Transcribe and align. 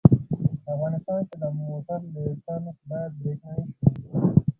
په 0.63 0.69
افغانستان 0.73 1.19
کې 1.29 1.35
د 1.41 1.45
موټر 1.57 1.99
لېسنس 2.13 2.77
باید 2.89 3.11
برېښنایي 3.19 3.65
شي 3.77 3.85